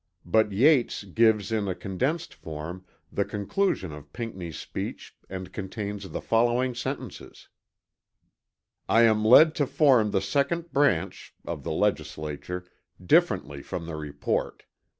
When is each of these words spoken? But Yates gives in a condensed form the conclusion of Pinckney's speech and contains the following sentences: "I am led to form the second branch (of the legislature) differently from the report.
But 0.25 0.51
Yates 0.51 1.03
gives 1.03 1.51
in 1.51 1.67
a 1.67 1.75
condensed 1.75 2.33
form 2.33 2.87
the 3.11 3.23
conclusion 3.23 3.91
of 3.91 4.11
Pinckney's 4.11 4.57
speech 4.57 5.15
and 5.29 5.53
contains 5.53 6.09
the 6.09 6.21
following 6.23 6.73
sentences: 6.73 7.49
"I 8.89 9.03
am 9.03 9.23
led 9.23 9.53
to 9.53 9.67
form 9.67 10.09
the 10.09 10.19
second 10.19 10.73
branch 10.73 11.35
(of 11.45 11.63
the 11.63 11.71
legislature) 11.71 12.65
differently 12.99 13.61
from 13.61 13.85
the 13.85 13.95
report. 13.95 14.63